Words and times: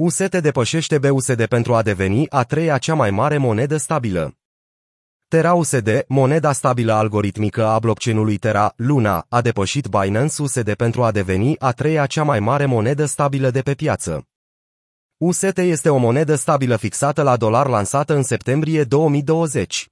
UST 0.00 0.40
depășește 0.40 0.98
BUSD 0.98 1.46
pentru 1.46 1.74
a 1.74 1.82
deveni 1.82 2.30
a 2.30 2.42
treia 2.42 2.78
cea 2.78 2.94
mai 2.94 3.10
mare 3.10 3.36
monedă 3.36 3.76
stabilă. 3.76 4.34
Terra 5.28 5.54
USD, 5.54 6.04
moneda 6.08 6.52
stabilă 6.52 6.92
algoritmică 6.92 7.66
a 7.66 7.78
blockchain-ului 7.78 8.36
Terra, 8.36 8.72
Luna, 8.76 9.26
a 9.28 9.40
depășit 9.40 9.86
Binance 9.86 10.42
USD 10.42 10.74
pentru 10.74 11.02
a 11.02 11.10
deveni 11.10 11.58
a 11.58 11.72
treia 11.72 12.06
cea 12.06 12.22
mai 12.22 12.40
mare 12.40 12.66
monedă 12.66 13.04
stabilă 13.04 13.50
de 13.50 13.60
pe 13.60 13.74
piață. 13.74 14.26
UST 15.16 15.58
este 15.58 15.88
o 15.88 15.96
monedă 15.96 16.34
stabilă 16.34 16.76
fixată 16.76 17.22
la 17.22 17.36
dolar 17.36 17.66
lansată 17.66 18.14
în 18.14 18.22
septembrie 18.22 18.84
2020. 18.84 19.88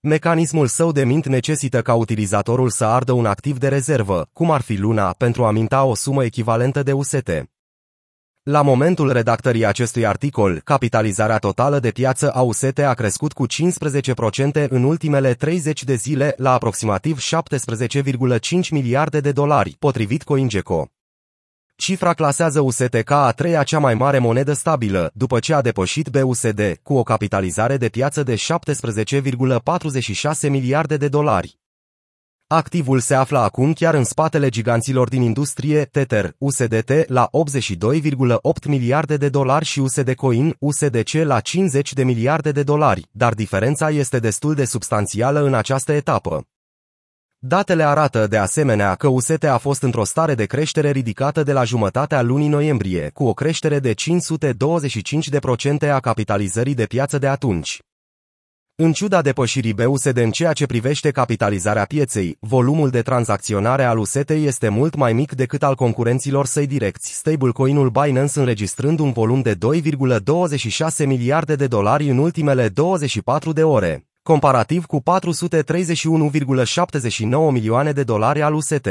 Mecanismul 0.00 0.66
său 0.66 0.92
de 0.92 1.04
mint 1.04 1.26
necesită 1.26 1.82
ca 1.82 1.94
utilizatorul 1.94 2.70
să 2.70 2.84
ardă 2.84 3.12
un 3.12 3.26
activ 3.26 3.58
de 3.58 3.68
rezervă, 3.68 4.28
cum 4.32 4.50
ar 4.50 4.60
fi 4.60 4.76
Luna, 4.76 5.12
pentru 5.12 5.44
a 5.44 5.50
minta 5.50 5.84
o 5.84 5.94
sumă 5.94 6.24
echivalentă 6.24 6.82
de 6.82 6.92
UST. 6.92 7.53
La 8.50 8.62
momentul 8.62 9.12
redactării 9.12 9.66
acestui 9.66 10.06
articol, 10.06 10.60
capitalizarea 10.64 11.38
totală 11.38 11.78
de 11.78 11.90
piață 11.90 12.30
a 12.30 12.40
UST 12.40 12.78
a 12.78 12.94
crescut 12.94 13.32
cu 13.32 13.46
15% 13.46 14.68
în 14.68 14.82
ultimele 14.82 15.34
30 15.34 15.84
de 15.84 15.94
zile 15.94 16.34
la 16.36 16.52
aproximativ 16.52 17.20
17,5 17.20 17.26
miliarde 18.70 19.20
de 19.20 19.32
dolari, 19.32 19.76
potrivit 19.78 20.22
CoinGecko. 20.22 20.88
Cifra 21.76 22.14
clasează 22.14 22.60
UST 22.60 23.00
ca 23.04 23.26
a 23.26 23.30
treia 23.30 23.62
cea 23.62 23.78
mai 23.78 23.94
mare 23.94 24.18
monedă 24.18 24.52
stabilă, 24.52 25.10
după 25.14 25.38
ce 25.38 25.54
a 25.54 25.60
depășit 25.60 26.08
BUSD, 26.08 26.60
cu 26.82 26.94
o 26.94 27.02
capitalizare 27.02 27.76
de 27.76 27.88
piață 27.88 28.22
de 28.22 28.34
17,46 28.34 28.40
miliarde 30.48 30.96
de 30.96 31.08
dolari. 31.08 31.58
Activul 32.46 33.00
se 33.00 33.14
află 33.14 33.38
acum 33.38 33.72
chiar 33.72 33.94
în 33.94 34.04
spatele 34.04 34.48
giganților 34.48 35.08
din 35.08 35.22
industrie, 35.22 35.84
Tether, 35.84 36.34
USDT, 36.38 36.90
la 37.06 37.28
82,8 37.30 38.66
miliarde 38.66 39.16
de 39.16 39.28
dolari 39.28 39.64
și 39.64 39.80
USD 39.80 40.14
Coin, 40.14 40.56
USDC, 40.58 41.12
la 41.12 41.40
50 41.40 41.92
de 41.92 42.04
miliarde 42.04 42.52
de 42.52 42.62
dolari, 42.62 43.08
dar 43.10 43.34
diferența 43.34 43.90
este 43.90 44.18
destul 44.18 44.54
de 44.54 44.64
substanțială 44.64 45.40
în 45.40 45.54
această 45.54 45.92
etapă. 45.92 46.46
Datele 47.38 47.82
arată 47.84 48.26
de 48.26 48.36
asemenea 48.36 48.94
că 48.94 49.08
UST 49.08 49.44
a 49.44 49.58
fost 49.58 49.82
într-o 49.82 50.04
stare 50.04 50.34
de 50.34 50.44
creștere 50.44 50.90
ridicată 50.90 51.42
de 51.42 51.52
la 51.52 51.64
jumătatea 51.64 52.22
lunii 52.22 52.48
noiembrie, 52.48 53.10
cu 53.14 53.24
o 53.24 53.32
creștere 53.34 53.78
de 53.78 53.94
525% 53.94 55.90
a 55.92 56.00
capitalizării 56.00 56.74
de 56.74 56.86
piață 56.86 57.18
de 57.18 57.26
atunci. 57.26 57.82
În 58.76 58.92
ciuda 58.92 59.22
depășirii 59.22 59.74
BUSD 59.74 60.16
în 60.16 60.30
ceea 60.30 60.52
ce 60.52 60.66
privește 60.66 61.10
capitalizarea 61.10 61.84
pieței, 61.84 62.36
volumul 62.40 62.90
de 62.90 63.02
tranzacționare 63.02 63.84
al 63.84 63.98
UST 63.98 64.30
este 64.30 64.68
mult 64.68 64.94
mai 64.94 65.12
mic 65.12 65.32
decât 65.32 65.62
al 65.62 65.74
concurenților 65.74 66.46
săi 66.46 66.66
direcți, 66.66 67.12
stablecoin-ul 67.12 67.90
Binance 67.90 68.38
înregistrând 68.38 68.98
un 68.98 69.12
volum 69.12 69.40
de 69.40 69.54
2,26 69.54 69.58
miliarde 71.06 71.54
de 71.54 71.66
dolari 71.66 72.08
în 72.08 72.18
ultimele 72.18 72.68
24 72.68 73.52
de 73.52 73.62
ore 73.62 74.06
comparativ 74.22 74.86
cu 74.86 75.02
431,79 75.02 75.06
milioane 77.50 77.92
de 77.92 78.02
dolari 78.02 78.42
al 78.42 78.54
UST. 78.54 78.88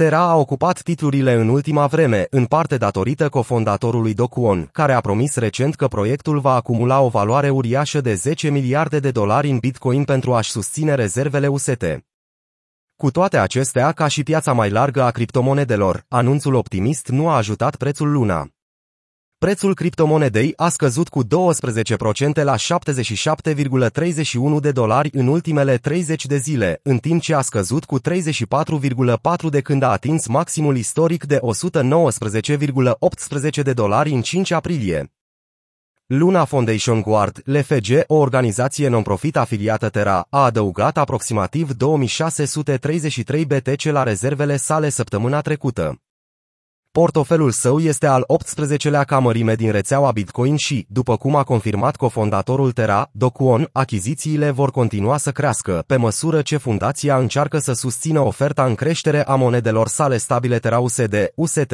Terra 0.00 0.20
a 0.20 0.36
ocupat 0.36 0.82
titlurile 0.82 1.32
în 1.32 1.48
ultima 1.48 1.86
vreme, 1.86 2.26
în 2.30 2.44
parte 2.44 2.76
datorită 2.76 3.28
cofondatorului 3.28 4.14
Dokwon, 4.14 4.68
care 4.72 4.92
a 4.92 5.00
promis 5.00 5.36
recent 5.36 5.74
că 5.74 5.86
proiectul 5.86 6.38
va 6.38 6.54
acumula 6.54 7.00
o 7.00 7.08
valoare 7.08 7.50
uriașă 7.50 8.00
de 8.00 8.14
10 8.14 8.50
miliarde 8.50 8.98
de 8.98 9.10
dolari 9.10 9.50
în 9.50 9.58
Bitcoin 9.58 10.04
pentru 10.04 10.34
a-și 10.34 10.50
susține 10.50 10.94
rezervele 10.94 11.46
UST. 11.46 11.84
Cu 12.96 13.10
toate 13.10 13.38
acestea, 13.38 13.92
ca 13.92 14.08
și 14.08 14.22
piața 14.22 14.52
mai 14.52 14.70
largă 14.70 15.02
a 15.02 15.10
criptomonedelor, 15.10 16.04
anunțul 16.08 16.54
optimist 16.54 17.08
nu 17.08 17.28
a 17.28 17.36
ajutat 17.36 17.76
prețul 17.76 18.10
Luna. 18.10 18.48
Prețul 19.44 19.74
criptomonedei 19.74 20.52
a 20.56 20.68
scăzut 20.68 21.08
cu 21.08 21.24
12% 21.24 21.28
la 22.32 22.54
77,31 22.56 24.60
de 24.60 24.70
dolari 24.70 25.10
în 25.12 25.26
ultimele 25.26 25.76
30 25.76 26.26
de 26.26 26.36
zile, 26.36 26.80
în 26.82 26.98
timp 26.98 27.22
ce 27.22 27.34
a 27.34 27.40
scăzut 27.40 27.84
cu 27.84 28.00
34,4 28.00 28.02
de 29.50 29.60
când 29.60 29.82
a 29.82 29.90
atins 29.90 30.26
maximul 30.26 30.76
istoric 30.76 31.24
de 31.24 31.38
119,18 31.38 33.62
de 33.62 33.72
dolari 33.72 34.12
în 34.12 34.22
5 34.22 34.50
aprilie. 34.50 35.12
Luna 36.06 36.44
Foundation 36.44 37.00
Guard, 37.00 37.42
LFG, 37.44 38.04
o 38.06 38.14
organizație 38.14 38.88
non-profit 38.88 39.36
afiliată 39.36 39.88
Terra, 39.88 40.26
a 40.30 40.44
adăugat 40.44 40.98
aproximativ 40.98 41.72
2633 41.72 43.44
BTC 43.44 43.82
la 43.82 44.02
rezervele 44.02 44.56
sale 44.56 44.88
săptămâna 44.88 45.40
trecută. 45.40 46.00
Portofelul 46.92 47.50
său 47.50 47.78
este 47.78 48.06
al 48.06 48.24
18-lea 48.26 49.04
ca 49.06 49.18
mărime 49.18 49.54
din 49.54 49.70
rețeaua 49.70 50.10
Bitcoin 50.10 50.56
și, 50.56 50.86
după 50.88 51.16
cum 51.16 51.36
a 51.36 51.42
confirmat 51.42 51.96
cofondatorul 51.96 52.72
Terra, 52.72 53.08
Dokwon, 53.12 53.68
achizițiile 53.72 54.50
vor 54.50 54.70
continua 54.70 55.16
să 55.16 55.30
crească, 55.30 55.84
pe 55.86 55.96
măsură 55.96 56.42
ce 56.42 56.56
fundația 56.56 57.18
încearcă 57.18 57.58
să 57.58 57.72
susțină 57.72 58.20
oferta 58.20 58.64
în 58.64 58.74
creștere 58.74 59.24
a 59.24 59.34
monedelor 59.34 59.88
sale 59.88 60.16
stabile 60.16 60.58
Terra 60.58 60.78
USD, 60.78 61.14
UST. 61.34 61.72